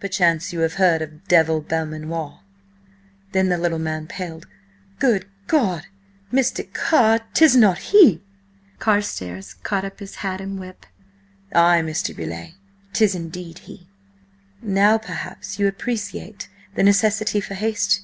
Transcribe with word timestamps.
Perchance 0.00 0.52
you 0.52 0.60
have 0.60 0.74
heard 0.74 1.00
of 1.00 1.26
Devil 1.28 1.62
Belmanoir?" 1.62 2.40
Then 3.32 3.48
the 3.48 3.56
little 3.56 3.78
man 3.78 4.06
paled. 4.06 4.46
"Good 4.98 5.26
God, 5.46 5.86
Mr. 6.30 6.70
Carr, 6.74 7.20
'tis 7.32 7.56
not 7.56 7.78
he?" 7.78 8.22
Carstares 8.78 9.54
caught 9.62 9.86
up 9.86 9.98
his 10.00 10.16
hat 10.16 10.42
and 10.42 10.60
whip. 10.60 10.84
"Ay, 11.54 11.80
Mr. 11.80 12.14
Beauleigh, 12.14 12.52
'tis 12.92 13.14
indeed 13.14 13.60
he. 13.60 13.88
Now 14.60 14.98
perhaps 14.98 15.58
you 15.58 15.66
appreciate 15.66 16.50
the 16.74 16.82
necessity 16.82 17.40
for 17.40 17.54
haste?" 17.54 18.02